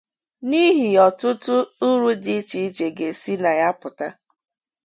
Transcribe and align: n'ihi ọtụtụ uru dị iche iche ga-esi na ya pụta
n'ihi 0.47 0.87
ọtụtụ 1.07 1.55
uru 1.89 2.11
dị 2.23 2.33
iche 2.39 2.57
iche 2.67 2.87
ga-esi 2.97 3.33
na 3.43 3.51
ya 3.59 3.69
pụta 3.79 4.07